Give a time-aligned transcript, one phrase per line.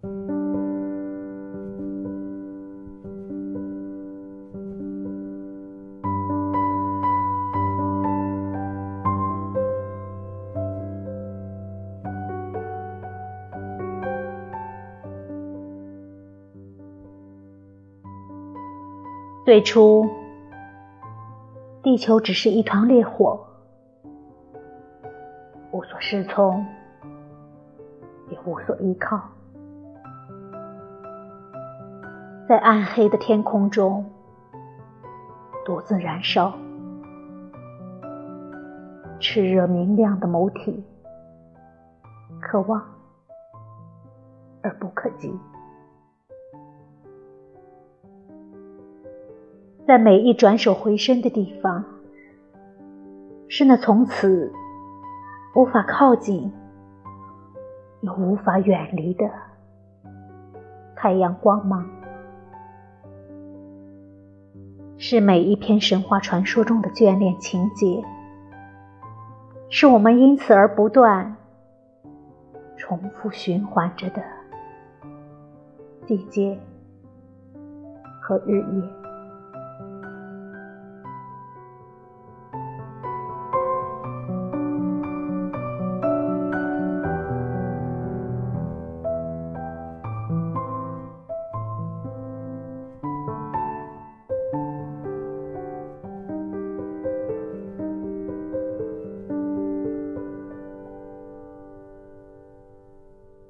[0.00, 0.06] 最
[19.62, 20.06] 初，
[21.82, 23.44] 地球只是一团烈火，
[25.72, 26.64] 无所适从，
[28.30, 29.20] 也无所依靠，
[32.48, 34.06] 在暗黑的天空中
[35.66, 36.54] 独自燃烧，
[39.20, 40.82] 炽热明亮的眸体，
[42.40, 42.82] 可望
[44.62, 45.30] 而不可及。
[49.86, 51.84] 在每一转手回身的地方，
[53.46, 54.50] 是那从此
[55.54, 56.50] 无法靠近
[58.00, 59.30] 又无法远离的
[60.96, 61.86] 太阳光芒，
[65.00, 68.02] 是每一篇神话传说中的眷恋情节，
[69.70, 71.36] 是我们因此而不断
[72.76, 74.20] 重复循环着的
[76.04, 76.58] 季节
[78.20, 79.07] 和日夜。